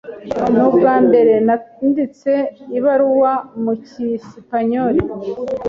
[0.53, 2.31] Ni ubwambere nanditse
[2.77, 5.01] ibaruwa mu cyesipanyoli.